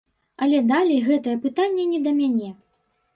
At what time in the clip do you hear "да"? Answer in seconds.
2.09-2.15